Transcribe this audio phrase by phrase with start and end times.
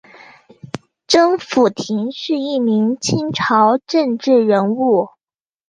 [1.05, 5.09] 甄辅廷是一名清朝政治人物。